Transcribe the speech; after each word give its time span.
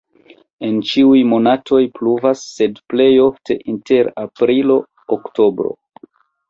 En 0.67 0.79
ĉiuj 0.91 1.19
monatoj 1.33 1.81
pluvas, 1.99 2.43
sed 2.55 2.81
plej 2.95 3.09
ofte 3.29 3.59
inter 3.75 4.13
aprilo-oktobro. 4.27 5.81